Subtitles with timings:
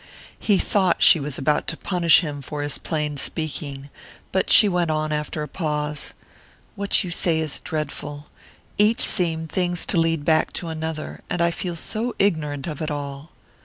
[0.39, 3.91] He thought she was about to punish him for his plain speaking;
[4.31, 6.15] but she went on after a pause:
[6.73, 8.25] "What you say is dreadful.
[8.79, 12.89] Each thing seems to lead back to another and I feel so ignorant of it
[12.89, 13.29] all."